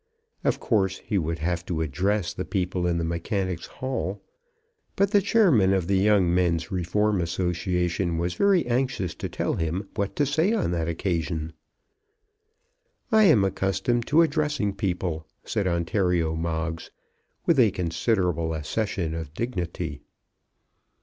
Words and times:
Of 0.43 0.59
course 0.59 0.97
he 0.97 1.19
would 1.19 1.37
have 1.37 1.63
to 1.67 1.81
address 1.83 2.33
the 2.33 2.43
people 2.43 2.87
in 2.87 2.97
the 2.97 3.03
Mechanics' 3.03 3.67
Hall; 3.67 4.19
but 4.95 5.11
the 5.11 5.21
chairman 5.21 5.73
of 5.73 5.85
the 5.85 5.99
Young 5.99 6.33
Men's 6.33 6.71
Reform 6.71 7.21
Association 7.21 8.17
was 8.17 8.33
very 8.33 8.65
anxious 8.65 9.13
to 9.13 9.29
tell 9.29 9.53
him 9.57 9.87
what 9.95 10.15
to 10.15 10.25
say 10.25 10.53
on 10.53 10.71
that 10.71 10.87
occasion. 10.87 11.53
"I 13.11 13.25
am 13.25 13.43
accustomed 13.43 14.07
to 14.07 14.23
addressing 14.23 14.73
people," 14.73 15.27
said 15.43 15.67
Ontario 15.67 16.35
Moggs, 16.35 16.89
with 17.45 17.59
a 17.59 17.69
considerable 17.69 18.55
accession 18.55 19.13
of 19.13 19.35
dignity. 19.35 20.01